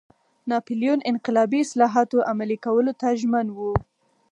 ناپلیون 0.51 0.99
انقلابي 1.11 1.59
اصلاحاتو 1.65 2.25
عملي 2.31 2.57
کولو 2.65 2.91
ته 2.99 3.07
ژمن 3.21 3.47
و. 3.51 3.59